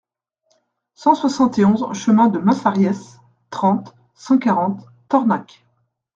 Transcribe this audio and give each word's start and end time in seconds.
cent 0.95 1.13
soixante 1.13 1.59
et 1.59 1.63
onze 1.63 1.85
chemin 1.93 2.27
de 2.27 2.39
Massariès, 2.39 3.19
trente, 3.51 3.93
cent 4.15 4.39
quarante, 4.39 4.83
Tornac 5.07 5.63